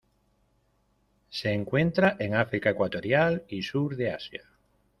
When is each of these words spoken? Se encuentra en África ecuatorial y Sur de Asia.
Se 1.29 1.51
encuentra 1.53 2.15
en 2.17 2.33
África 2.33 2.71
ecuatorial 2.71 3.45
y 3.47 3.61
Sur 3.61 3.95
de 3.95 4.09
Asia. 4.09 4.41